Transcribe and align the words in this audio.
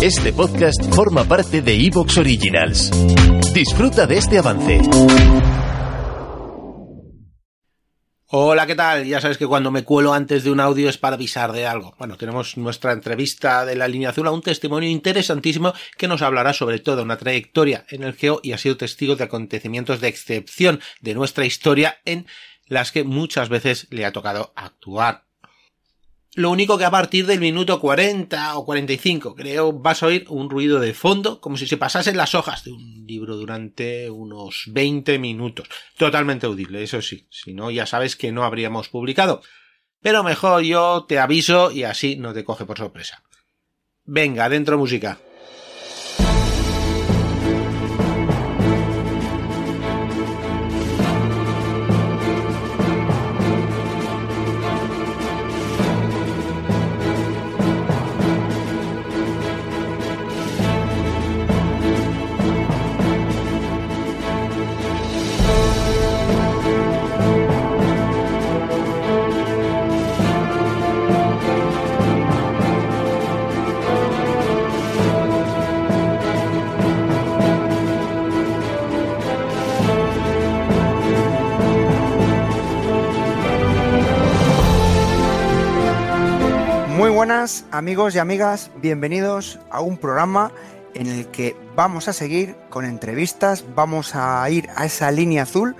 Este 0.00 0.32
podcast 0.32 0.94
forma 0.94 1.24
parte 1.24 1.60
de 1.60 1.74
Evox 1.74 2.18
Originals. 2.18 2.90
Disfruta 3.52 4.06
de 4.06 4.18
este 4.18 4.38
avance. 4.38 4.80
Hola, 8.30 8.66
¿qué 8.66 8.74
tal? 8.74 9.06
Ya 9.06 9.20
sabes 9.20 9.38
que 9.38 9.46
cuando 9.46 9.70
me 9.70 9.84
cuelo 9.84 10.12
antes 10.12 10.44
de 10.44 10.50
un 10.50 10.60
audio 10.60 10.88
es 10.88 10.98
para 10.98 11.16
avisar 11.16 11.50
de 11.52 11.66
algo. 11.66 11.94
Bueno, 11.98 12.16
tenemos 12.16 12.56
nuestra 12.56 12.92
entrevista 12.92 13.64
de 13.64 13.74
la 13.74 13.86
azul 14.08 14.26
a 14.26 14.30
un 14.30 14.42
testimonio 14.42 14.88
interesantísimo 14.88 15.72
que 15.96 16.08
nos 16.08 16.22
hablará 16.22 16.52
sobre 16.52 16.78
toda 16.78 17.02
una 17.02 17.16
trayectoria 17.16 17.84
en 17.88 18.02
el 18.02 18.14
geo 18.14 18.40
y 18.42 18.52
ha 18.52 18.58
sido 18.58 18.76
testigo 18.76 19.16
de 19.16 19.24
acontecimientos 19.24 20.00
de 20.00 20.08
excepción 20.08 20.80
de 21.00 21.14
nuestra 21.14 21.44
historia 21.44 21.98
en 22.04 22.26
las 22.66 22.92
que 22.92 23.02
muchas 23.02 23.48
veces 23.48 23.86
le 23.90 24.04
ha 24.04 24.12
tocado 24.12 24.52
actuar. 24.54 25.27
Lo 26.34 26.50
único 26.50 26.76
que 26.78 26.84
a 26.84 26.90
partir 26.90 27.26
del 27.26 27.40
minuto 27.40 27.80
40 27.80 28.56
o 28.58 28.64
45 28.64 29.34
creo 29.34 29.72
vas 29.72 30.02
a 30.02 30.06
oír 30.06 30.26
un 30.28 30.50
ruido 30.50 30.78
de 30.78 30.94
fondo 30.94 31.40
como 31.40 31.56
si 31.56 31.66
se 31.66 31.78
pasasen 31.78 32.16
las 32.16 32.34
hojas 32.34 32.64
de 32.64 32.72
un 32.72 33.06
libro 33.06 33.36
durante 33.36 34.10
unos 34.10 34.64
20 34.68 35.18
minutos. 35.18 35.68
Totalmente 35.96 36.46
audible, 36.46 36.82
eso 36.82 37.00
sí. 37.02 37.26
Si 37.30 37.54
no, 37.54 37.70
ya 37.70 37.86
sabes 37.86 38.14
que 38.14 38.30
no 38.30 38.44
habríamos 38.44 38.88
publicado. 38.88 39.42
Pero 40.00 40.22
mejor 40.22 40.62
yo 40.62 41.06
te 41.08 41.18
aviso 41.18 41.72
y 41.72 41.84
así 41.84 42.16
no 42.16 42.32
te 42.32 42.44
coge 42.44 42.66
por 42.66 42.78
sorpresa. 42.78 43.24
Venga, 44.04 44.48
dentro 44.48 44.78
música. 44.78 45.18
Amigos 87.70 88.16
y 88.16 88.18
amigas, 88.18 88.72
bienvenidos 88.82 89.60
a 89.70 89.80
un 89.80 89.96
programa 89.96 90.50
en 90.94 91.06
el 91.06 91.28
que 91.28 91.54
vamos 91.76 92.08
a 92.08 92.12
seguir 92.12 92.56
con 92.68 92.84
entrevistas, 92.84 93.64
vamos 93.76 94.16
a 94.16 94.50
ir 94.50 94.68
a 94.74 94.86
esa 94.86 95.12
línea 95.12 95.44
azul 95.44 95.76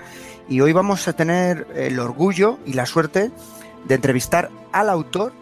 y 0.47 0.61
hoy 0.61 0.71
vamos 0.71 1.05
a 1.09 1.13
tener 1.13 1.67
el 1.75 1.99
orgullo 1.99 2.59
y 2.65 2.73
la 2.73 2.85
suerte 2.85 3.29
de 3.85 3.95
entrevistar 3.95 4.49
al 4.71 4.89
autor 4.89 5.33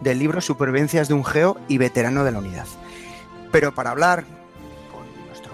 del 0.00 0.20
libro 0.20 0.40
Supervivencias 0.40 1.08
de 1.08 1.14
un 1.14 1.24
Geo 1.24 1.56
y 1.66 1.78
veterano 1.78 2.22
de 2.22 2.30
la 2.30 2.38
unidad. 2.38 2.66
Pero 3.50 3.74
para 3.74 3.90
hablar 3.90 4.22
con 4.92 5.26
nuestro 5.26 5.50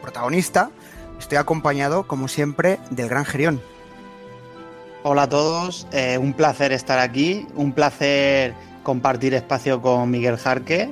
protagonista, 0.00 0.70
estoy 1.18 1.38
acompañado, 1.38 2.06
como 2.06 2.28
siempre, 2.28 2.78
del 2.90 3.08
gran 3.08 3.24
Gerión. 3.24 3.60
Hola 5.02 5.22
a 5.22 5.28
todos, 5.28 5.88
eh, 5.90 6.16
un 6.16 6.32
placer 6.32 6.70
estar 6.70 7.00
aquí, 7.00 7.48
un 7.56 7.72
placer 7.72 8.54
compartir 8.84 9.34
espacio 9.34 9.82
con 9.82 10.08
Miguel 10.10 10.36
Jarque. 10.36 10.88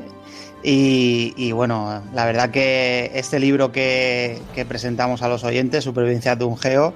Y, 0.64 1.34
y 1.36 1.52
bueno, 1.52 2.02
la 2.12 2.24
verdad 2.24 2.50
que 2.50 3.12
este 3.14 3.38
libro 3.38 3.70
que, 3.70 4.40
que, 4.54 4.64
presentamos 4.64 5.22
a 5.22 5.28
los 5.28 5.44
oyentes, 5.44 5.84
Supervivencia 5.84 6.34
de 6.36 6.44
un 6.44 6.56
Geo, 6.56 6.94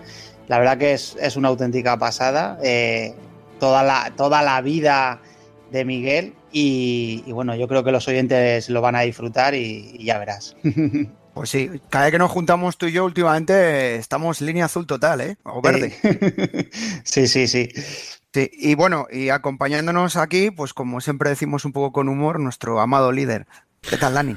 la 0.48 0.58
verdad 0.58 0.78
que 0.78 0.94
es, 0.94 1.16
es 1.20 1.36
una 1.36 1.48
auténtica 1.48 1.96
pasada. 1.98 2.58
Eh, 2.62 3.14
toda, 3.60 3.82
la, 3.82 4.12
toda 4.16 4.42
la 4.42 4.60
vida 4.60 5.20
de 5.70 5.84
Miguel 5.84 6.34
y, 6.52 7.24
y, 7.26 7.32
bueno, 7.32 7.54
yo 7.56 7.66
creo 7.68 7.82
que 7.84 7.92
los 7.92 8.06
oyentes 8.08 8.70
lo 8.70 8.80
van 8.80 8.96
a 8.96 9.00
disfrutar 9.00 9.54
y, 9.54 9.96
y 9.98 10.04
ya 10.04 10.18
verás. 10.18 10.56
Pues 11.36 11.50
sí, 11.50 11.70
cada 11.90 12.06
vez 12.06 12.12
que 12.12 12.18
nos 12.18 12.30
juntamos 12.30 12.78
tú 12.78 12.86
y 12.86 12.92
yo 12.92 13.04
últimamente 13.04 13.96
estamos 13.96 14.40
línea 14.40 14.64
azul 14.64 14.86
total, 14.86 15.20
¿eh? 15.20 15.36
O 15.42 15.60
verde. 15.60 15.92
Sí, 17.04 17.26
sí, 17.28 17.46
sí. 17.46 17.68
Sí, 17.74 18.25
y 18.36 18.74
bueno, 18.74 19.06
y 19.10 19.30
acompañándonos 19.30 20.16
aquí, 20.16 20.50
pues 20.50 20.74
como 20.74 21.00
siempre 21.00 21.30
decimos 21.30 21.64
un 21.64 21.72
poco 21.72 21.92
con 21.92 22.08
humor, 22.08 22.40
nuestro 22.40 22.80
amado 22.80 23.12
líder. 23.12 23.46
¿Qué 23.88 23.96
tal, 23.96 24.14
Dani? 24.14 24.34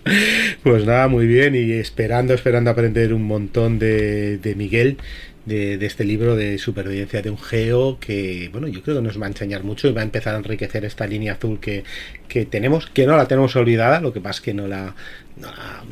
pues 0.62 0.84
nada, 0.84 1.06
muy 1.06 1.26
bien, 1.26 1.54
y 1.54 1.72
esperando, 1.72 2.34
esperando 2.34 2.70
aprender 2.70 3.14
un 3.14 3.22
montón 3.22 3.78
de, 3.78 4.54
Miguel, 4.56 4.98
de, 5.46 5.78
de, 5.78 5.86
este 5.86 6.04
libro 6.04 6.34
de 6.34 6.58
supervivencia 6.58 7.22
de 7.22 7.30
un 7.30 7.38
geo, 7.38 7.98
que 8.00 8.48
bueno, 8.52 8.66
yo 8.66 8.82
creo 8.82 8.96
que 8.96 9.02
nos 9.02 9.20
va 9.20 9.26
a 9.26 9.28
enseñar 9.28 9.62
mucho 9.62 9.86
y 9.86 9.92
va 9.92 10.00
a 10.00 10.04
empezar 10.04 10.34
a 10.34 10.38
enriquecer 10.38 10.84
esta 10.84 11.06
línea 11.06 11.34
azul 11.34 11.60
que, 11.60 11.84
que 12.26 12.46
tenemos, 12.46 12.86
que 12.86 13.06
no 13.06 13.16
la 13.16 13.28
tenemos 13.28 13.54
olvidada, 13.54 14.00
lo 14.00 14.12
que 14.12 14.20
pasa 14.20 14.38
es 14.38 14.40
que 14.40 14.54
no 14.54 14.66
la, 14.66 14.94
no, 15.36 15.48
la, 15.52 15.84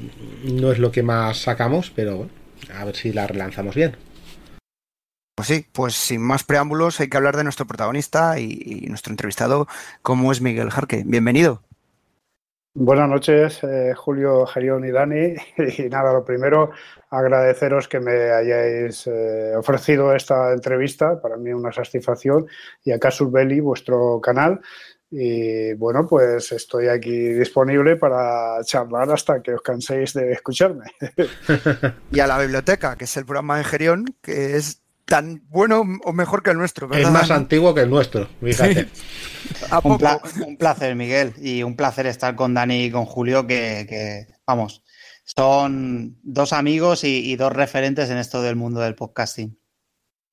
no 0.45 0.73
es 0.73 0.79
lo 0.79 0.91
que 0.91 1.05
más 1.05 1.39
sacamos, 1.39 1.93
pero 1.95 2.17
bueno, 2.17 2.33
a 2.75 2.85
ver 2.85 2.97
si 2.97 3.13
la 3.13 3.27
relanzamos 3.27 3.77
bien. 3.77 4.08
Pues 5.39 5.47
sí, 5.47 5.65
pues 5.73 5.95
sin 5.95 6.21
más 6.21 6.43
preámbulos 6.43 6.99
hay 6.99 7.09
que 7.09 7.17
hablar 7.17 7.37
de 7.37 7.45
nuestro 7.45 7.65
protagonista 7.65 8.41
y, 8.41 8.61
y 8.61 8.89
nuestro 8.89 9.13
entrevistado, 9.13 9.69
como 10.03 10.33
es 10.33 10.41
Miguel 10.41 10.69
Jarque. 10.69 11.05
Bienvenido. 11.07 11.63
Buenas 12.75 13.09
noches, 13.09 13.63
eh, 13.63 13.95
Julio, 13.95 14.47
Gerión 14.47 14.85
y 14.85 14.91
Dani. 14.91 15.37
Y 15.79 15.89
nada, 15.91 16.13
lo 16.13 16.25
primero, 16.25 16.73
agradeceros 17.11 17.87
que 17.87 18.01
me 18.01 18.33
hayáis 18.33 19.07
eh, 19.07 19.55
ofrecido 19.57 20.13
esta 20.13 20.53
entrevista. 20.53 21.23
Para 21.23 21.37
mí 21.37 21.53
una 21.53 21.71
satisfacción. 21.71 22.49
Y 22.83 22.91
a 22.91 22.99
Casus 22.99 23.31
Belli, 23.31 23.61
vuestro 23.61 24.21
canal. 24.21 24.61
Y 25.09 25.73
bueno, 25.75 26.05
pues 26.09 26.51
estoy 26.51 26.89
aquí 26.89 27.29
disponible 27.29 27.95
para 27.95 28.61
charlar 28.65 29.09
hasta 29.13 29.41
que 29.41 29.55
os 29.55 29.63
canséis 29.63 30.15
de 30.15 30.33
escucharme. 30.33 30.87
y 32.11 32.19
a 32.19 32.27
la 32.27 32.41
biblioteca, 32.41 32.97
que 32.97 33.05
es 33.05 33.17
el 33.17 33.25
programa 33.25 33.59
de 33.59 33.63
Gerión, 33.63 34.05
que 34.21 34.57
es 34.57 34.83
tan 35.09 35.43
bueno 35.49 35.83
o 36.05 36.13
mejor 36.13 36.43
que 36.43 36.51
el 36.51 36.59
nuestro. 36.59 36.87
¿verdad? 36.87 37.07
Es 37.07 37.13
más 37.13 37.31
antiguo 37.31 37.75
que 37.75 37.81
el 37.81 37.91
nuestro, 37.91 38.29
fíjate. 38.43 38.89
un, 39.83 39.99
pla 39.99 40.21
un, 40.47 40.57
placer, 40.57 40.95
Miguel, 40.95 41.35
y 41.39 41.63
un 41.63 41.77
placer 41.77 42.07
estar 42.07 42.37
con 42.37 42.55
Dani 42.55 42.85
y 42.85 42.91
con 42.91 43.07
Julio, 43.07 43.47
que, 43.47 43.87
que 43.89 44.27
vamos, 44.47 44.85
son 45.25 46.19
dos 46.23 46.53
amigos 46.53 47.05
y, 47.05 47.31
y, 47.31 47.37
dos 47.37 47.53
referentes 47.53 48.11
en 48.11 48.19
esto 48.19 48.43
del 48.43 48.57
mundo 48.57 48.81
del 48.81 48.95
podcasting. 48.95 49.59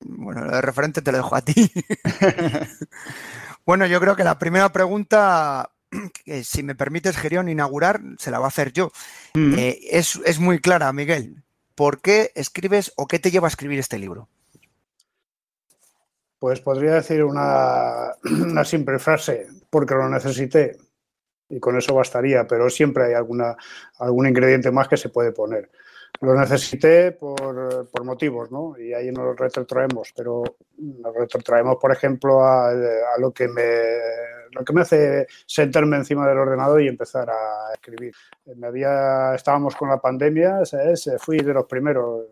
Bueno, 0.00 0.44
lo 0.44 0.52
de 0.52 0.60
referente 0.60 1.00
te 1.00 1.10
lo 1.10 1.18
dejo 1.18 1.34
a 1.34 1.40
ti. 1.40 1.72
bueno, 3.66 3.86
yo 3.86 3.98
creo 3.98 4.14
que 4.14 4.24
la 4.24 4.38
primera 4.38 4.70
pregunta, 4.72 5.70
que 6.24 6.44
si 6.44 6.62
me 6.62 6.74
permites, 6.74 7.16
Gerión, 7.16 7.48
inaugurar, 7.48 8.02
se 8.18 8.30
la 8.30 8.38
va 8.38 8.44
a 8.44 8.48
hacer 8.48 8.74
yo. 8.74 8.92
Mm 9.32 9.52
-hmm. 9.52 9.58
eh, 9.58 9.78
es, 9.90 10.20
es 10.26 10.38
muy 10.38 10.58
clara, 10.58 10.92
Miguel. 10.92 11.44
¿Por 11.74 12.02
qué 12.02 12.32
escribes 12.34 12.92
o 12.96 13.06
qué 13.06 13.18
te 13.18 13.30
lleva 13.30 13.46
a 13.46 13.48
escribir 13.48 13.78
este 13.78 13.98
libro? 13.98 14.28
Pues 16.38 16.60
podría 16.60 16.94
decir 16.94 17.24
una, 17.24 18.14
simple 18.64 18.98
frase, 18.98 19.46
porque 19.70 19.94
lo 19.94 20.08
necesité, 20.08 20.76
y 21.48 21.60
con 21.60 21.76
eso 21.76 21.94
bastaría, 21.94 22.46
pero 22.46 22.68
siempre 22.68 23.06
hay 23.06 23.14
alguna, 23.14 23.56
algún 23.98 24.26
ingrediente 24.26 24.70
más 24.70 24.88
que 24.88 24.96
se 24.96 25.08
puede 25.08 25.32
poner. 25.32 25.70
Lo 26.20 26.34
necesité 26.34 27.12
por, 27.12 27.88
por 27.90 28.04
motivos, 28.04 28.50
¿no? 28.50 28.78
Y 28.78 28.94
ahí 28.94 29.10
nos 29.10 29.36
retrotraemos, 29.36 30.12
pero 30.16 30.42
nos 30.78 31.14
retrotraemos, 31.14 31.76
por 31.76 31.92
ejemplo, 31.92 32.42
a, 32.42 32.72
lo, 33.18 33.32
que 33.32 33.48
me, 33.48 33.62
lo 34.52 34.64
que 34.64 34.72
me 34.72 34.80
hace 34.80 35.26
sentarme 35.46 35.96
encima 35.96 36.26
del 36.26 36.38
ordenador 36.38 36.80
y 36.80 36.88
empezar 36.88 37.28
a 37.28 37.72
escribir. 37.74 38.14
Me 38.56 38.68
estábamos 39.34 39.76
con 39.76 39.90
la 39.90 40.00
pandemia, 40.00 40.64
¿sabes? 40.64 41.10
Fui 41.18 41.38
de 41.38 41.52
los 41.52 41.66
primeros, 41.66 42.24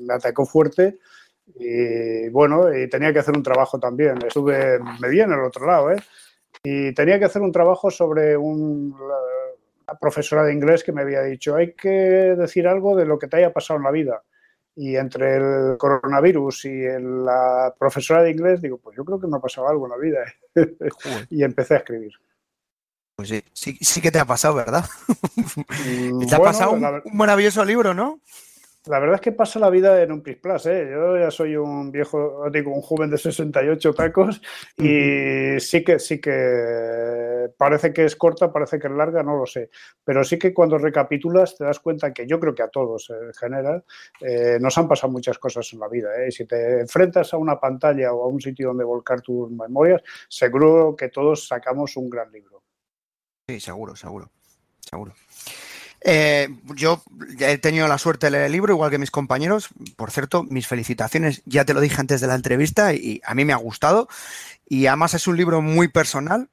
me 0.00 0.14
atacó 0.14 0.44
fuerte, 0.44 0.98
y 1.54 2.28
bueno, 2.30 2.76
y 2.76 2.88
tenía 2.88 3.12
que 3.12 3.20
hacer 3.20 3.36
un 3.36 3.42
trabajo 3.42 3.78
también. 3.78 4.18
Estuve, 4.26 4.78
me 5.00 5.08
vi 5.08 5.20
en 5.20 5.32
el 5.32 5.40
otro 5.40 5.66
lado, 5.66 5.92
¿eh? 5.92 6.02
y 6.62 6.92
tenía 6.94 7.18
que 7.18 7.26
hacer 7.26 7.42
un 7.42 7.52
trabajo 7.52 7.90
sobre 7.90 8.36
un, 8.36 8.94
la 9.86 9.98
profesora 9.98 10.42
de 10.42 10.52
inglés 10.52 10.82
que 10.82 10.92
me 10.92 11.02
había 11.02 11.22
dicho, 11.22 11.54
hay 11.54 11.74
que 11.74 11.88
decir 11.88 12.66
algo 12.66 12.96
de 12.96 13.06
lo 13.06 13.18
que 13.18 13.28
te 13.28 13.36
haya 13.36 13.52
pasado 13.52 13.78
en 13.78 13.84
la 13.84 13.90
vida. 13.90 14.22
Y 14.74 14.96
entre 14.96 15.36
el 15.36 15.78
coronavirus 15.78 16.66
y 16.66 16.82
la 17.00 17.74
profesora 17.78 18.22
de 18.22 18.30
inglés, 18.30 18.60
digo, 18.60 18.78
pues 18.78 18.96
yo 18.96 19.04
creo 19.04 19.18
que 19.18 19.26
me 19.26 19.38
ha 19.38 19.40
pasado 19.40 19.68
algo 19.68 19.86
en 19.86 19.92
la 19.92 19.96
vida. 19.96 20.18
y 21.30 21.42
empecé 21.42 21.74
a 21.74 21.78
escribir. 21.78 22.12
Pues 23.16 23.30
sí, 23.54 23.78
sí, 23.80 24.02
que 24.02 24.10
te 24.10 24.18
ha 24.18 24.26
pasado, 24.26 24.54
¿verdad? 24.54 24.84
Mm, 25.86 26.26
te 26.26 26.34
ha 26.34 26.38
pasado 26.38 26.72
un, 26.72 27.02
maravilloso 27.12 27.64
libro, 27.64 27.94
¿no? 27.94 28.20
La 28.86 29.00
verdad 29.00 29.16
es 29.16 29.20
que 29.20 29.32
pasa 29.32 29.58
la 29.58 29.68
vida 29.68 30.00
en 30.00 30.12
un 30.12 30.22
Pris 30.22 30.36
Plus, 30.36 30.66
¿eh? 30.66 30.88
Yo 30.90 31.18
ya 31.18 31.30
soy 31.30 31.56
un 31.56 31.90
viejo, 31.90 32.48
digo, 32.52 32.72
un 32.72 32.82
joven 32.82 33.10
de 33.10 33.18
68 33.18 33.94
tacos 33.94 34.40
y 34.76 35.58
sí 35.58 35.82
que, 35.82 35.98
sí 35.98 36.20
que 36.20 37.48
parece 37.56 37.92
que 37.92 38.04
es 38.04 38.14
corta, 38.14 38.52
parece 38.52 38.78
que 38.78 38.86
es 38.86 38.92
larga, 38.92 39.24
no 39.24 39.36
lo 39.36 39.44
sé. 39.44 39.70
Pero 40.04 40.22
sí 40.22 40.38
que 40.38 40.54
cuando 40.54 40.78
recapitulas 40.78 41.56
te 41.56 41.64
das 41.64 41.80
cuenta 41.80 42.12
que 42.12 42.28
yo 42.28 42.38
creo 42.38 42.54
que 42.54 42.62
a 42.62 42.68
todos 42.68 43.10
en 43.10 43.34
general 43.34 43.84
eh, 44.20 44.58
nos 44.60 44.78
han 44.78 44.86
pasado 44.86 45.12
muchas 45.12 45.38
cosas 45.38 45.68
en 45.72 45.80
la 45.80 45.88
vida. 45.88 46.10
¿eh? 46.22 46.28
Y 46.28 46.32
si 46.32 46.46
te 46.46 46.80
enfrentas 46.80 47.34
a 47.34 47.38
una 47.38 47.58
pantalla 47.58 48.12
o 48.12 48.22
a 48.22 48.28
un 48.28 48.40
sitio 48.40 48.68
donde 48.68 48.84
volcar 48.84 49.20
tus 49.20 49.50
memorias, 49.50 50.00
seguro 50.28 50.94
que 50.96 51.08
todos 51.08 51.48
sacamos 51.48 51.96
un 51.96 52.08
gran 52.08 52.30
libro. 52.30 52.62
Sí, 53.48 53.58
seguro, 53.58 53.96
seguro, 53.96 54.30
seguro. 54.80 55.12
Eh, 56.08 56.48
yo 56.76 57.02
he 57.40 57.58
tenido 57.58 57.88
la 57.88 57.98
suerte 57.98 58.28
de 58.28 58.30
leer 58.30 58.44
el 58.44 58.52
libro, 58.52 58.72
igual 58.72 58.92
que 58.92 58.98
mis 58.98 59.10
compañeros. 59.10 59.70
Por 59.96 60.12
cierto, 60.12 60.44
mis 60.44 60.68
felicitaciones, 60.68 61.42
ya 61.46 61.64
te 61.64 61.74
lo 61.74 61.80
dije 61.80 62.00
antes 62.00 62.20
de 62.20 62.28
la 62.28 62.36
entrevista 62.36 62.94
y 62.94 63.20
a 63.24 63.34
mí 63.34 63.44
me 63.44 63.52
ha 63.52 63.56
gustado. 63.56 64.08
Y 64.68 64.86
además 64.86 65.14
es 65.14 65.26
un 65.26 65.36
libro 65.36 65.62
muy 65.62 65.88
personal, 65.88 66.48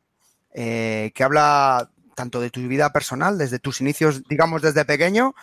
eh, 0.56 1.12
que 1.14 1.24
habla 1.24 1.92
tanto 2.16 2.42
de 2.42 2.50
tu 2.50 2.62
vida 2.62 2.92
personal, 2.94 3.38
desde 3.38 3.60
tus 3.60 3.80
inicios, 3.80 4.24
digamos, 4.28 4.64
desde 4.64 4.86
pequeño, 4.86 5.36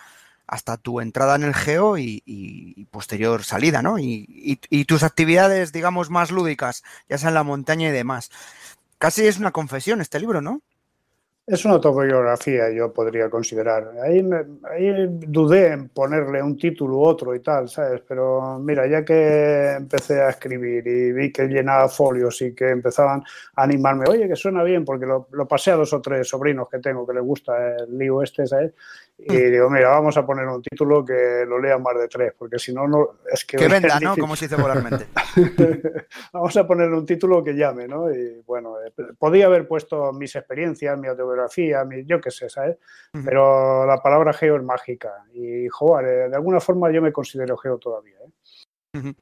hasta 0.45 0.75
tu 0.75 0.99
entrada 0.99 1.35
en 1.37 1.43
el 1.43 1.55
geo 1.55 1.97
y, 1.97 2.85
posterior 2.91 3.45
salida, 3.45 3.81
¿no? 3.81 3.97
Y, 3.97 4.59
y, 4.69 4.85
tus 4.85 5.03
actividades, 5.03 5.71
digamos, 5.71 6.09
más 6.09 6.31
lúdicas, 6.31 6.83
ya 7.07 7.17
sea 7.17 7.29
en 7.29 7.35
la 7.35 7.43
montaña 7.43 7.87
y 7.87 7.91
demás. 7.93 8.29
Casi 8.97 9.25
es 9.25 9.37
una 9.37 9.51
confesión 9.51 10.01
este 10.01 10.19
libro, 10.19 10.41
¿no? 10.41 10.61
Es 11.47 11.65
una 11.65 11.73
autobiografía, 11.73 12.71
yo 12.71 12.93
podría 12.93 13.29
considerar. 13.29 13.93
Ahí, 14.03 14.23
ahí, 14.63 15.07
dudé 15.09 15.73
en 15.73 15.89
ponerle 15.89 16.41
un 16.41 16.55
título 16.55 16.97
u 16.97 17.03
otro 17.03 17.33
y 17.33 17.39
tal, 17.39 17.67
¿sabes? 17.67 18.01
Pero 18.07 18.59
mira, 18.59 18.87
ya 18.87 19.03
que 19.03 19.71
empecé 19.71 20.21
a 20.21 20.29
escribir 20.29 20.85
y 20.87 21.11
vi 21.11 21.31
que 21.31 21.47
llenaba 21.47 21.89
folios 21.89 22.41
y 22.43 22.53
que 22.53 22.69
empezaban 22.69 23.23
a 23.55 23.63
animarme, 23.63 24.05
oye, 24.07 24.27
que 24.27 24.35
suena 24.35 24.63
bien, 24.63 24.85
porque 24.85 25.07
lo, 25.07 25.27
lo 25.31 25.47
pasé 25.47 25.71
a 25.71 25.75
dos 25.75 25.91
o 25.93 25.99
tres 26.01 26.29
sobrinos 26.29 26.69
que 26.69 26.77
tengo 26.77 27.07
que 27.07 27.13
les 27.15 27.23
gusta 27.23 27.75
el 27.75 27.97
lío 27.97 28.21
este, 28.21 28.45
¿sabes? 28.45 28.73
Y 29.23 29.35
digo, 29.51 29.69
mira, 29.69 29.89
vamos 29.89 30.17
a 30.17 30.25
poner 30.25 30.47
un 30.47 30.61
título 30.61 31.05
que 31.05 31.45
lo 31.47 31.59
lea 31.59 31.77
más 31.77 31.95
de 31.95 32.07
tres, 32.07 32.33
porque 32.37 32.57
si 32.57 32.73
no, 32.73 32.87
no 32.87 33.19
es 33.31 33.45
que... 33.45 33.57
Que 33.57 33.67
venda, 33.69 33.99
¿no? 33.99 34.15
Como 34.17 34.35
se 34.35 34.45
dice 34.45 34.55
popularmente. 34.55 35.07
vamos 36.33 36.57
a 36.57 36.65
ponerle 36.65 36.97
un 36.97 37.05
título 37.05 37.43
que 37.43 37.53
llame, 37.53 37.87
¿no? 37.87 38.11
Y 38.11 38.41
bueno, 38.45 38.75
eh, 38.81 38.91
podía 39.17 39.45
haber 39.45 39.67
puesto 39.67 40.11
mis 40.11 40.35
experiencias, 40.35 40.97
mi 40.97 41.07
autobiografía, 41.07 41.83
mi, 41.85 42.03
yo 42.05 42.19
qué 42.19 42.31
sé, 42.31 42.49
¿sabes? 42.49 42.77
Pero 43.23 43.85
la 43.85 44.01
palabra 44.01 44.33
geo 44.33 44.55
es 44.55 44.63
mágica. 44.63 45.23
Y, 45.33 45.67
joder, 45.67 46.05
eh, 46.07 46.29
de 46.29 46.35
alguna 46.35 46.59
forma 46.59 46.91
yo 46.91 47.01
me 47.01 47.13
considero 47.13 47.57
geo 47.57 47.77
todavía, 47.77 48.15
¿eh? 48.25 49.13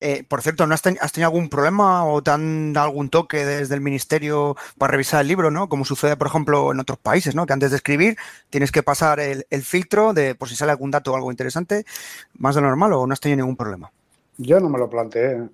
Eh, 0.00 0.24
por 0.26 0.40
cierto, 0.40 0.66
¿no 0.66 0.74
has, 0.74 0.82
tenido 0.82 1.26
algún 1.26 1.50
problema 1.50 2.06
o 2.06 2.22
te 2.22 2.30
han 2.30 2.74
algún 2.76 3.10
toque 3.10 3.44
desde 3.44 3.74
el 3.74 3.82
ministerio 3.82 4.56
para 4.78 4.92
revisar 4.92 5.20
el 5.20 5.28
libro, 5.28 5.50
¿no? 5.50 5.68
Como 5.68 5.84
sucede, 5.84 6.16
por 6.16 6.26
ejemplo, 6.26 6.72
en 6.72 6.80
otros 6.80 6.98
países, 6.98 7.34
¿no? 7.34 7.44
Que 7.44 7.52
antes 7.52 7.70
de 7.70 7.76
escribir 7.76 8.16
tienes 8.48 8.72
que 8.72 8.82
pasar 8.82 9.20
el, 9.20 9.44
filtro 9.62 10.14
de 10.14 10.34
por 10.34 10.48
si 10.48 10.56
sale 10.56 10.72
algún 10.72 10.90
dato 10.90 11.12
o 11.12 11.16
algo 11.16 11.30
interesante, 11.30 11.84
más 12.38 12.54
de 12.54 12.62
lo 12.62 12.68
normal, 12.68 12.94
o 12.94 13.06
no 13.06 13.12
has 13.12 13.20
tenido 13.20 13.38
ningún 13.38 13.56
problema. 13.56 13.92
Yo 14.38 14.58
no 14.58 14.70
me 14.70 14.78
lo 14.78 14.88
planteé. 14.88 15.48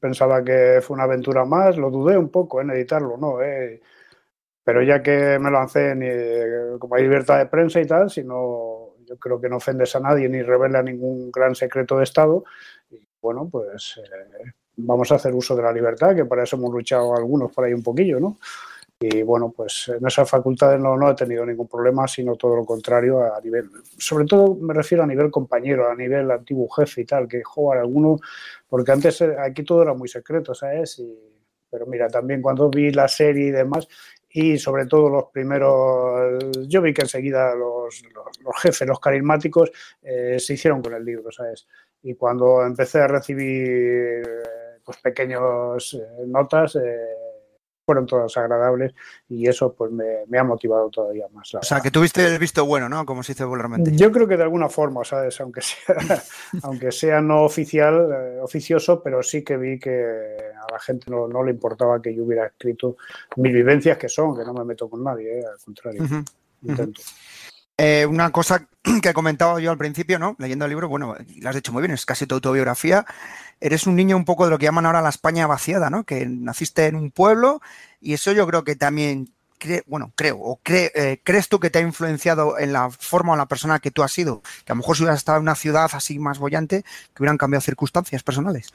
Pensaba 0.00 0.42
que 0.42 0.80
fue 0.82 0.94
una 0.94 1.04
aventura 1.04 1.44
más, 1.44 1.76
lo 1.76 1.90
dudé 1.90 2.16
un 2.16 2.30
poco 2.30 2.62
en 2.62 2.70
editarlo, 2.70 3.18
¿no? 3.18 3.42
Eh, 3.42 3.82
pero 4.64 4.82
ya 4.82 5.02
que 5.02 5.38
me 5.38 5.50
lancé, 5.50 5.94
ni, 5.94 6.08
como 6.78 6.94
hay 6.94 7.02
libertad 7.02 7.38
de 7.38 7.46
prensa 7.46 7.80
y 7.80 7.86
tal, 7.86 8.10
si 8.10 8.22
no, 8.24 8.94
yo 9.06 9.16
creo 9.18 9.40
que 9.40 9.48
no 9.48 9.56
ofendes 9.56 9.94
a 9.96 10.00
nadie 10.00 10.28
ni 10.28 10.42
revela 10.42 10.82
ningún 10.82 11.30
gran 11.30 11.54
secreto 11.54 11.98
de 11.98 12.04
Estado, 12.04 12.44
bueno, 13.28 13.46
pues 13.52 14.00
eh, 14.02 14.52
vamos 14.76 15.12
a 15.12 15.16
hacer 15.16 15.34
uso 15.34 15.54
de 15.54 15.62
la 15.62 15.70
libertad, 15.70 16.16
que 16.16 16.24
para 16.24 16.44
eso 16.44 16.56
hemos 16.56 16.72
luchado 16.72 17.14
algunos 17.14 17.52
por 17.52 17.66
ahí 17.66 17.74
un 17.74 17.82
poquillo, 17.82 18.18
¿no? 18.18 18.38
Y 18.98 19.22
bueno, 19.22 19.52
pues 19.54 19.88
en 19.88 20.06
esas 20.06 20.28
facultades 20.30 20.80
no, 20.80 20.96
no 20.96 21.10
he 21.10 21.14
tenido 21.14 21.44
ningún 21.44 21.68
problema, 21.68 22.08
sino 22.08 22.36
todo 22.36 22.56
lo 22.56 22.64
contrario 22.64 23.20
a 23.22 23.38
nivel, 23.42 23.68
sobre 23.98 24.24
todo 24.24 24.54
me 24.54 24.72
refiero 24.72 25.04
a 25.04 25.06
nivel 25.06 25.30
compañero, 25.30 25.90
a 25.90 25.94
nivel 25.94 26.30
antiguo 26.30 26.70
jefe 26.70 27.02
y 27.02 27.04
tal, 27.04 27.28
que 27.28 27.42
joder, 27.44 27.80
alguno, 27.80 28.16
porque 28.66 28.92
antes 28.92 29.20
eh, 29.20 29.36
aquí 29.38 29.62
todo 29.62 29.82
era 29.82 29.92
muy 29.92 30.08
secreto, 30.08 30.54
¿sabes? 30.54 30.98
Y, 31.00 31.18
pero 31.68 31.84
mira, 31.84 32.08
también 32.08 32.40
cuando 32.40 32.70
vi 32.70 32.90
la 32.90 33.08
serie 33.08 33.48
y 33.48 33.50
demás, 33.50 33.86
y 34.30 34.56
sobre 34.58 34.86
todo 34.86 35.10
los 35.10 35.24
primeros, 35.26 36.38
yo 36.66 36.80
vi 36.80 36.94
que 36.94 37.02
enseguida 37.02 37.54
los, 37.54 38.02
los, 38.42 38.56
jefes, 38.62 38.88
los 38.88 39.00
carismáticos, 39.00 39.70
eh, 40.00 40.38
se 40.40 40.54
hicieron 40.54 40.80
con 40.80 40.94
el 40.94 41.04
libro, 41.04 41.30
¿sabes? 41.30 41.66
Y 42.02 42.14
cuando 42.14 42.62
empecé 42.64 43.00
a 43.00 43.08
recibir 43.08 44.22
pues 44.84 44.98
pequeños 44.98 45.94
eh, 45.94 46.24
notas, 46.26 46.76
eh, 46.76 47.18
fueron 47.88 48.04
todas 48.04 48.36
agradables 48.36 48.94
y 49.30 49.48
eso 49.48 49.72
pues 49.72 49.90
me, 49.90 50.38
ha 50.38 50.44
motivado 50.44 50.90
todavía 50.90 51.26
más. 51.32 51.54
O 51.54 51.62
sea, 51.62 51.80
que 51.80 51.90
tuviste 51.90 52.26
el 52.26 52.38
visto 52.38 52.66
bueno, 52.66 52.86
¿no? 52.86 53.06
Como 53.06 53.22
se 53.22 53.32
dice 53.32 53.44
vulgarmente. 53.44 53.96
Yo 53.96 54.12
creo 54.12 54.28
que 54.28 54.36
de 54.36 54.42
alguna 54.42 54.68
forma, 54.68 55.04
¿sabes? 55.04 55.40
Aunque 55.40 55.62
sea, 55.62 55.96
aunque 56.64 56.92
sea 56.92 57.22
no 57.22 57.44
oficial, 57.44 58.10
eh, 58.12 58.40
oficioso, 58.42 59.02
pero 59.02 59.22
sí 59.22 59.42
que 59.42 59.56
vi 59.56 59.78
que 59.78 59.90
a 59.90 60.70
la 60.70 60.78
gente 60.78 61.10
no, 61.10 61.42
le 61.42 61.50
importaba 61.50 62.02
que 62.02 62.14
yo 62.14 62.24
hubiera 62.24 62.46
escrito 62.46 62.98
mis 63.36 63.54
vivencias 63.54 63.96
que 63.96 64.10
son, 64.10 64.36
que 64.36 64.44
no 64.44 64.52
me 64.52 64.66
meto 64.66 64.90
con 64.90 65.02
nadie, 65.02 65.38
al 65.38 65.58
contrario, 65.64 66.02
intento. 66.60 67.00
Eh, 67.80 68.06
una 68.06 68.30
cosa 68.32 68.66
que 69.02 69.10
he 69.10 69.14
comentado 69.14 69.60
yo 69.60 69.70
al 69.70 69.78
principio, 69.78 70.18
¿no? 70.18 70.34
Leyendo 70.38 70.64
el 70.64 70.70
libro, 70.70 70.88
bueno, 70.88 71.14
lo 71.36 71.48
has 71.48 71.54
dicho 71.54 71.72
muy 71.72 71.80
bien, 71.80 71.92
es 71.92 72.04
casi 72.04 72.26
tu 72.26 72.34
autobiografía. 72.34 73.06
Eres 73.60 73.86
un 73.86 73.94
niño 73.94 74.16
un 74.16 74.24
poco 74.24 74.44
de 74.44 74.50
lo 74.50 74.58
que 74.58 74.66
llaman 74.66 74.84
ahora 74.84 75.00
la 75.00 75.08
España 75.08 75.46
vaciada, 75.46 75.88
¿no? 75.88 76.04
Que 76.04 76.26
naciste 76.26 76.86
en 76.86 76.96
un 76.96 77.12
pueblo 77.12 77.60
y 78.00 78.14
eso 78.14 78.32
yo 78.32 78.46
creo 78.48 78.64
que 78.64 78.74
también, 78.74 79.32
bueno, 79.86 80.12
creo, 80.16 80.38
o 80.38 80.60
eh, 80.66 81.20
crees 81.24 81.48
tú 81.48 81.60
que 81.60 81.70
te 81.70 81.78
ha 81.78 81.82
influenciado 81.82 82.58
en 82.58 82.72
la 82.72 82.90
forma 82.90 83.34
o 83.34 83.36
la 83.36 83.46
persona 83.46 83.78
que 83.78 83.92
tú 83.92 84.02
has 84.02 84.12
sido. 84.12 84.42
Que 84.64 84.72
a 84.72 84.74
lo 84.74 84.80
mejor 84.80 84.96
si 84.96 85.04
hubieras 85.04 85.20
estado 85.20 85.38
en 85.38 85.42
una 85.42 85.54
ciudad 85.54 85.88
así 85.92 86.18
más 86.18 86.38
bollante, 86.40 86.82
que 86.82 87.22
hubieran 87.22 87.38
cambiado 87.38 87.60
circunstancias 87.60 88.24
personales. 88.24 88.72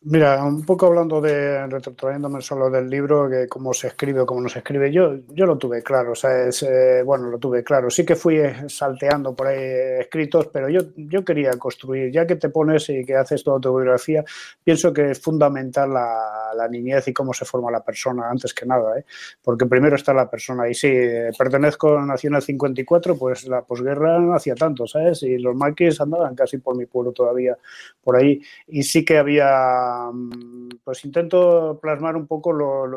Mira, 0.00 0.44
un 0.44 0.64
poco 0.64 0.86
hablando 0.86 1.20
de, 1.20 1.66
retrotrayéndome 1.66 2.40
solo 2.40 2.70
del 2.70 2.88
libro, 2.88 3.28
que 3.28 3.48
cómo 3.48 3.74
se 3.74 3.88
escribe 3.88 4.20
o 4.20 4.26
cómo 4.26 4.40
no 4.40 4.48
se 4.48 4.60
escribe, 4.60 4.92
yo, 4.92 5.16
yo 5.30 5.44
lo 5.44 5.58
tuve 5.58 5.82
claro, 5.82 6.12
o 6.12 6.14
sea, 6.14 6.46
es, 6.46 6.62
eh, 6.62 7.02
bueno, 7.04 7.28
lo 7.28 7.38
tuve 7.38 7.64
claro. 7.64 7.90
Sí 7.90 8.06
que 8.06 8.14
fui 8.14 8.40
salteando 8.68 9.34
por 9.34 9.48
ahí 9.48 9.58
escritos, 9.98 10.46
pero 10.52 10.68
yo, 10.68 10.82
yo 10.96 11.24
quería 11.24 11.50
construir, 11.58 12.12
ya 12.12 12.28
que 12.28 12.36
te 12.36 12.48
pones 12.48 12.88
y 12.90 13.04
que 13.04 13.16
haces 13.16 13.42
tu 13.42 13.58
biografía, 13.58 14.24
pienso 14.62 14.92
que 14.92 15.10
es 15.10 15.20
fundamental 15.20 15.92
la, 15.92 16.52
la 16.54 16.68
niñez 16.68 17.08
y 17.08 17.12
cómo 17.12 17.34
se 17.34 17.44
forma 17.44 17.68
la 17.68 17.82
persona, 17.82 18.30
antes 18.30 18.54
que 18.54 18.66
nada, 18.66 19.00
¿eh? 19.00 19.04
porque 19.42 19.66
primero 19.66 19.96
está 19.96 20.14
la 20.14 20.30
persona. 20.30 20.68
Y 20.68 20.74
sí, 20.74 20.92
pertenezco, 21.36 22.00
nací 22.02 22.28
en 22.28 22.34
el 22.36 22.42
54, 22.42 23.18
pues 23.18 23.48
la 23.48 23.62
posguerra 23.62 24.20
no 24.20 24.34
hacía 24.34 24.54
tanto, 24.54 24.86
¿sabes? 24.86 25.24
Y 25.24 25.38
los 25.38 25.56
maquis 25.56 26.00
andaban 26.00 26.36
casi 26.36 26.58
por 26.58 26.76
mi 26.76 26.86
pueblo 26.86 27.10
todavía, 27.10 27.58
por 28.02 28.16
ahí. 28.16 28.40
Y 28.68 28.84
sí 28.84 29.04
que 29.04 29.18
había 29.18 29.87
pues 30.84 31.04
intento 31.04 31.78
plasmar 31.80 32.16
un 32.16 32.26
poco 32.26 32.52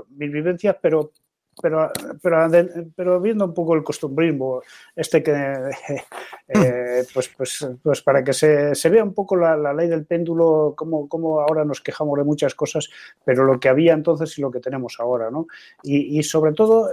mis 0.10 0.32
vivencias, 0.32 0.76
pero 0.82 1.12
pero, 1.62 1.92
pero, 2.22 2.50
pero 2.96 3.22
viendo 3.22 3.46
un 3.46 3.54
poco 3.54 3.76
el 3.76 3.84
costumbrismo, 3.84 4.62
este 4.96 5.22
que, 5.24 5.32
eh, 6.48 7.04
pues, 7.14 7.30
pues, 7.30 7.68
pues 7.82 8.02
para 8.02 8.24
que 8.24 8.34
se, 8.34 8.76
se 8.76 8.90
vea 8.90 9.04
un 9.04 9.14
poco 9.14 9.36
la, 9.36 9.56
la, 9.56 9.74
ley 9.74 9.88
del 9.88 10.06
péndulo, 10.06 10.74
como, 10.76 11.08
como 11.08 11.40
ahora 11.42 11.64
nos 11.66 11.82
quejamos 11.82 12.18
de 12.18 12.24
muchas 12.24 12.56
cosas, 12.56 12.90
pero 13.24 13.44
lo 13.44 13.60
que 13.60 13.70
había 13.70 13.94
entonces 13.94 14.38
y 14.38 14.42
lo 14.42 14.52
que 14.52 14.60
tenemos 14.60 14.98
ahora, 15.00 15.30
¿no? 15.30 15.48
Y, 15.84 16.20
y 16.20 16.24
sobre 16.24 16.54
todo 16.54 16.90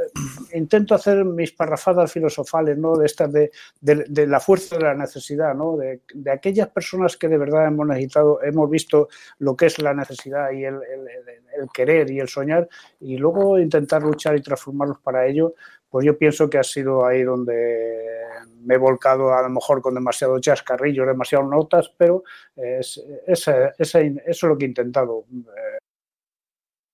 intento 0.53 0.95
hacer 0.95 1.25
mis 1.25 1.53
parrafadas 1.53 2.13
filosofales, 2.13 2.79
¿no? 2.79 2.97
De 2.97 3.07
estas 3.07 3.33
de, 3.33 3.51
de, 3.81 4.05
de, 4.09 4.27
la 4.27 4.41
fuerza 4.41 4.77
de 4.77 4.85
la 4.85 4.95
necesidad, 4.95 5.55
¿no? 5.55 5.77
De, 5.77 6.01
de, 6.15 6.31
aquellas 6.31 6.69
personas 6.69 7.17
que 7.17 7.29
de 7.29 7.39
verdad 7.39 7.67
hemos 7.67 7.87
necesitado, 7.87 8.43
hemos 8.43 8.69
visto 8.71 9.09
lo 9.39 9.57
que 9.57 9.67
es 9.67 9.79
la 9.81 9.95
necesidad 9.95 10.51
y 10.53 10.65
el, 10.65 10.75
el, 10.75 11.09
el 11.61 11.69
querer 11.73 12.11
y 12.11 12.21
el 12.21 12.29
soñar, 12.29 12.69
y 13.01 13.17
luego 13.17 13.59
intentar 13.59 14.03
luchar 14.03 14.37
y 14.37 14.43
transformarlos 14.59 14.99
para 15.01 15.27
ello, 15.27 15.55
pues 15.89 16.05
yo 16.05 16.19
pienso 16.19 16.51
que 16.51 16.59
ha 16.59 16.63
sido 16.63 17.07
ahí 17.07 17.23
donde 17.23 18.17
me 18.63 18.75
he 18.75 18.79
volcado 18.79 19.33
a 19.33 19.43
lo 19.43 19.51
mejor 19.51 19.81
con 19.81 19.95
demasiado 19.95 20.39
chascarrillo, 20.39 21.07
demasiadas 21.07 21.49
notas, 21.49 21.93
pero 21.97 22.25
es, 22.57 23.03
es, 23.27 23.49
eso 23.49 23.99
es 23.99 24.43
lo 24.43 24.59
que 24.59 24.65
he 24.65 24.69
intentado. 24.69 25.25
Eh, 25.31 25.79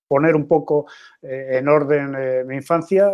poner 0.07 0.35
un 0.35 0.47
poco 0.47 0.87
eh, 1.21 1.57
en 1.57 1.67
orden 1.67 2.15
eh, 2.17 2.43
mi 2.45 2.55
infancia, 2.55 3.11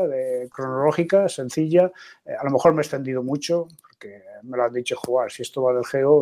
cronológica, 0.52 1.30
sencilla. 1.30 1.92
Eh, 2.26 2.34
a 2.38 2.44
lo 2.44 2.52
mejor 2.52 2.74
me 2.74 2.82
he 2.82 2.84
extendido 2.84 3.24
mucho, 3.24 3.68
porque 3.82 4.24
me 4.44 4.58
lo 4.58 4.64
han 4.66 4.74
dicho 4.74 4.96
jugar, 4.98 5.32
si 5.32 5.42
esto 5.44 5.64
va 5.64 5.74
del 5.74 5.86
geo. 5.86 6.20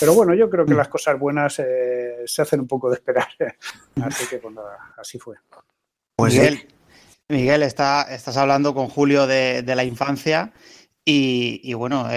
Pero 0.00 0.14
bueno, 0.14 0.34
yo 0.34 0.50
creo 0.50 0.66
que 0.66 0.74
las 0.74 0.88
cosas 0.88 1.18
buenas 1.18 1.54
se 1.54 2.42
hacen 2.42 2.60
un 2.60 2.68
poco 2.68 2.90
de 2.90 2.96
esperar. 2.96 3.28
así 4.02 4.26
que 4.28 4.38
pues 4.38 4.54
así 4.96 5.18
fue. 5.18 5.36
Pues 6.16 6.34
Miguel, 6.34 6.66
Miguel 7.28 7.62
está, 7.62 8.06
estás 8.10 8.36
hablando 8.38 8.74
con 8.74 8.88
Julio 8.88 9.26
de, 9.26 9.62
la 9.62 9.84
infancia 9.84 10.52
y, 11.04 11.72
bueno, 11.74 12.08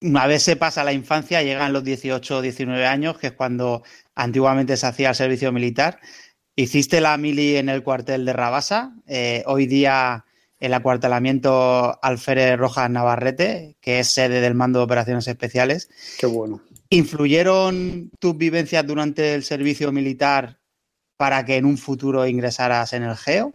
una 0.00 0.26
vez 0.26 0.42
se 0.42 0.56
pasa 0.56 0.84
la 0.84 0.92
infancia, 0.92 1.42
llegan 1.42 1.72
los 1.72 1.84
18 1.84 2.38
o 2.38 2.42
19 2.42 2.86
años, 2.86 3.18
que 3.18 3.28
es 3.28 3.32
cuando 3.32 3.82
antiguamente 4.14 4.76
se 4.76 4.86
hacía 4.86 5.10
el 5.10 5.14
servicio 5.14 5.52
militar. 5.52 6.00
Hiciste 6.56 7.00
la 7.00 7.16
mili 7.16 7.56
en 7.56 7.68
el 7.68 7.82
cuartel 7.82 8.24
de 8.24 8.32
Rabasa, 8.32 8.94
eh, 9.06 9.44
hoy 9.46 9.66
día 9.66 10.24
el 10.58 10.72
acuartelamiento 10.72 11.98
Alférez 12.02 12.58
Rojas 12.58 12.90
Navarrete, 12.90 13.76
que 13.80 14.00
es 14.00 14.08
sede 14.08 14.40
del 14.40 14.54
Mando 14.54 14.78
de 14.78 14.86
Operaciones 14.86 15.28
Especiales. 15.28 15.90
Qué 16.18 16.26
bueno. 16.26 16.62
¿Influyeron 16.88 18.10
tus 18.18 18.36
vivencias 18.36 18.86
durante 18.86 19.34
el 19.34 19.44
servicio 19.44 19.92
militar 19.92 20.58
para 21.18 21.44
que 21.44 21.56
en 21.56 21.66
un 21.66 21.76
futuro 21.76 22.26
ingresaras 22.26 22.92
en 22.94 23.02
el 23.02 23.16
GEO? 23.16 23.52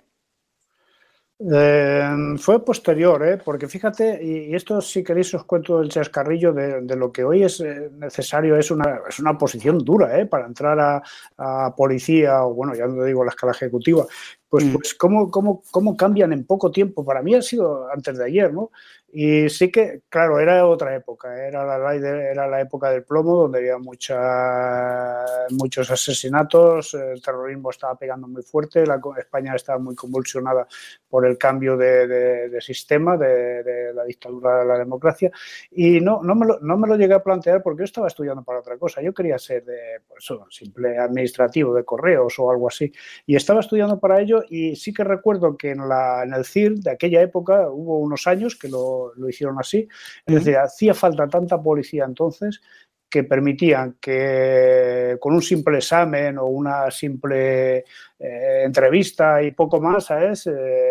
Eh, 1.43 2.35
fue 2.37 2.63
posterior, 2.63 3.25
¿eh? 3.27 3.37
porque 3.43 3.67
fíjate, 3.67 4.23
y, 4.23 4.53
esto 4.53 4.79
si 4.79 5.03
queréis 5.03 5.33
os 5.33 5.43
cuento 5.43 5.81
el 5.81 5.89
chascarrillo 5.89 6.53
de, 6.53 6.95
lo 6.95 7.11
que 7.11 7.23
hoy 7.23 7.43
es 7.43 7.59
eh, 7.61 7.89
necesario, 7.97 8.55
es 8.57 8.69
una, 8.69 9.01
es 9.09 9.17
una 9.17 9.35
posición 9.37 9.79
dura 9.79 10.19
¿eh? 10.19 10.27
para 10.27 10.45
entrar 10.45 10.79
a, 10.79 11.01
a, 11.37 11.75
policía 11.75 12.45
o 12.45 12.53
bueno, 12.53 12.75
ya 12.75 12.85
no 12.85 13.03
digo 13.03 13.23
la 13.23 13.31
escala 13.31 13.53
ejecutiva, 13.53 14.05
pues, 14.51 14.65
mm. 14.65 14.73
pues 14.73 14.93
¿cómo, 14.95 15.31
cómo, 15.31 15.63
cómo 15.71 15.95
cambian 15.95 16.33
en 16.33 16.45
poco 16.45 16.71
tiempo. 16.71 17.05
Para 17.05 17.21
mí 17.21 17.33
ha 17.33 17.41
sido 17.41 17.89
antes 17.89 18.17
de 18.17 18.25
ayer, 18.25 18.53
¿no? 18.53 18.69
Y 19.13 19.49
sí 19.49 19.69
que, 19.69 20.03
claro, 20.07 20.39
era 20.39 20.65
otra 20.65 20.95
época, 20.95 21.35
era 21.45 21.65
la, 21.65 21.95
era 21.95 22.47
la 22.47 22.61
época 22.61 22.89
del 22.91 23.03
plomo, 23.03 23.35
donde 23.35 23.59
había 23.59 23.77
mucha, 23.77 25.25
muchos 25.49 25.91
asesinatos, 25.91 26.93
el 26.93 27.21
terrorismo 27.21 27.71
estaba 27.71 27.95
pegando 27.95 28.27
muy 28.29 28.41
fuerte, 28.41 28.85
la, 28.85 29.01
España 29.17 29.55
estaba 29.55 29.79
muy 29.79 29.95
convulsionada 29.95 30.65
por 31.09 31.25
el 31.25 31.37
cambio 31.37 31.75
de, 31.75 32.57
sistema, 32.61 33.17
de, 33.17 33.91
la 33.93 34.05
dictadura 34.05 34.59
de 34.59 34.65
la 34.65 34.77
democracia, 34.77 35.29
y 35.71 35.99
no, 35.99 36.21
no, 36.23 36.33
me 36.33 36.45
lo, 36.45 36.59
no 36.61 36.77
me 36.77 36.87
lo 36.87 36.95
llegué 36.95 37.13
a 37.13 37.23
plantear 37.23 37.61
porque 37.61 37.79
yo 37.79 37.85
estaba 37.85 38.07
estudiando 38.07 38.43
para 38.43 38.59
otra 38.59 38.77
cosa, 38.77 39.01
yo 39.01 39.13
quería 39.13 39.37
ser 39.37 39.65
de, 39.65 40.01
pues, 40.07 40.25
simple 40.51 40.97
administrativo 40.97 41.73
de 41.73 41.83
correos 41.83 42.39
o 42.39 42.49
algo 42.49 42.69
así, 42.69 42.89
y 43.25 43.35
estaba 43.35 43.59
estudiando 43.59 43.99
para 43.99 44.21
ello 44.21 44.40
y 44.49 44.75
sí 44.75 44.93
que 44.93 45.03
recuerdo 45.03 45.57
que 45.57 45.71
en, 45.71 45.87
la, 45.87 46.23
en 46.23 46.33
el 46.33 46.45
CIR 46.45 46.75
de 46.75 46.91
aquella 46.91 47.21
época 47.21 47.69
hubo 47.69 47.99
unos 47.99 48.27
años 48.27 48.55
que 48.55 48.69
lo 48.69 49.01
lo, 49.15 49.29
hicieron 49.29 49.57
así. 49.59 49.87
Es 50.25 50.35
decir, 50.35 50.57
hacía 50.57 50.93
falta 50.93 51.27
tanta 51.27 51.61
policía 51.61 52.05
entonces 52.05 52.61
que 53.09 53.23
permitían 53.25 53.97
que 53.99 55.17
con 55.19 55.33
un 55.33 55.41
simple 55.41 55.79
examen 55.79 56.37
o 56.37 56.45
una 56.45 56.89
simple 56.89 57.79
eh, 58.17 58.63
entrevista 58.63 59.43
y 59.43 59.51
poco 59.51 59.81
más, 59.81 60.05
¿sabes? 60.05 60.47
Eh, 60.47 60.90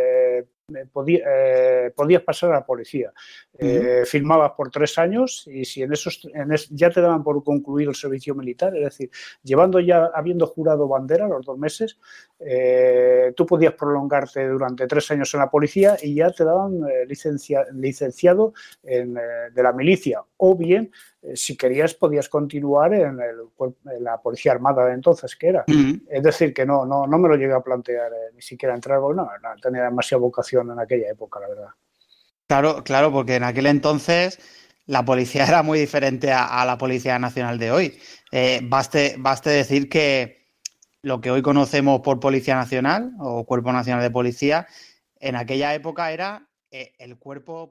eh, 0.75 1.93
podías 1.95 2.23
pasar 2.23 2.51
a 2.51 2.55
la 2.55 2.67
policía. 2.67 3.13
Eh, 3.59 4.05
firmabas 4.07 4.53
por 4.53 4.71
tres 4.71 4.99
años 4.99 5.47
y 5.51 5.65
si 5.65 5.83
en 5.83 5.93
esos 5.93 6.27
ya 6.71 6.91
te 6.91 7.01
daban 7.01 7.23
por 7.23 7.43
concluido 7.45 7.91
el 7.91 7.97
servicio 7.97 8.35
militar, 8.35 8.75
es 8.77 8.85
decir, 8.85 9.11
llevando 9.43 9.81
ya, 9.81 10.11
habiendo 10.15 10.47
jurado 10.47 10.89
bandera 10.89 11.29
los 11.29 11.45
dos 11.45 11.59
meses, 11.59 11.99
eh, 12.39 13.33
tú 13.37 13.45
podías 13.47 13.75
prolongarte 13.75 14.49
durante 14.49 14.87
tres 14.87 15.11
años 15.11 15.33
en 15.35 15.41
la 15.41 15.51
policía 15.51 15.97
y 16.03 16.15
ya 16.15 16.31
te 16.31 16.45
daban 16.45 16.81
licencia, 17.07 17.67
licenciado 17.73 18.55
de 18.83 19.63
la 19.63 19.73
milicia. 19.73 20.23
O 20.37 20.57
bien, 20.57 20.91
si 21.35 21.57
querías, 21.57 21.95
podías 21.95 22.29
continuar 22.29 22.95
en, 22.95 23.19
la 24.01 24.19
Policía 24.21 24.53
Armada 24.53 24.87
de 24.87 24.95
entonces, 24.95 25.37
que 25.37 25.49
era. 25.49 25.65
Es 26.09 26.23
decir, 26.23 26.55
que 26.55 26.65
no, 26.65 26.87
no, 26.87 27.07
no 27.07 27.19
me 27.19 27.29
lo 27.29 27.37
llegué 27.37 27.53
a 27.53 27.61
plantear 27.61 28.11
ni 28.35 28.43
siquiera 28.43 28.75
entrar, 28.75 29.01
no, 29.01 29.13
no 29.13 29.29
tenía 29.63 29.85
demasiada 29.85 30.21
vocación 30.21 30.71
en 30.71 30.81
aquella 30.81 31.11
época, 31.11 31.41
la 31.41 31.49
verdad. 31.49 31.69
Claro, 32.47 32.83
claro, 32.83 33.13
porque 33.13 33.37
en 33.37 33.45
aquel 33.45 33.67
entonces 33.67 34.41
la 34.87 35.05
policía 35.05 35.45
era 35.49 35.63
muy 35.63 35.79
diferente 35.79 36.33
a, 36.33 36.65
la 36.65 36.77
Policía 36.77 37.19
Nacional 37.19 37.59
de 37.59 37.71
hoy. 37.71 37.99
Eh, 38.33 38.61
baste, 38.65 39.15
baste 39.19 39.51
decir 39.51 39.89
que 39.89 40.49
lo 41.03 41.21
que 41.21 41.31
hoy 41.31 41.43
conocemos 41.43 42.01
por 42.01 42.21
Policía 42.21 42.57
Nacional 42.57 43.13
o 43.21 43.45
Cuerpo 43.45 43.73
Nacional 43.73 44.03
de 44.03 44.11
Policía, 44.11 44.67
en 45.19 45.37
aquella 45.37 45.75
época 45.75 46.11
era 46.13 46.49
eh, 46.71 46.93
el 46.99 47.19
cuerpo 47.19 47.71